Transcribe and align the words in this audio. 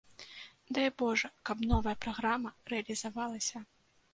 Дай 0.77 0.89
божа, 1.01 1.29
каб 1.49 1.61
новая 1.73 1.95
праграма 2.07 2.53
рэалізавалася. 2.73 3.57